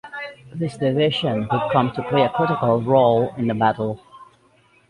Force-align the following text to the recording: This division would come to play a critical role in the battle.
This 0.55 0.77
division 0.77 1.41
would 1.41 1.71
come 1.71 1.91
to 1.91 2.01
play 2.09 2.23
a 2.23 2.29
critical 2.29 2.81
role 2.81 3.35
in 3.35 3.45
the 3.45 3.53
battle. 3.53 4.01